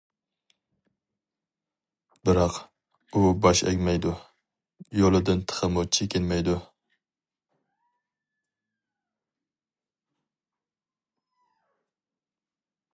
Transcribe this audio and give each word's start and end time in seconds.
بىراق، 2.29 2.55
ئۇ 3.13 3.21
باش 3.45 3.61
ئەگمەيدۇ، 3.71 4.13
يولىدىن 5.01 5.43
تېخىمۇ 5.51 5.83
چېكىنمەيدۇ. 5.97 6.57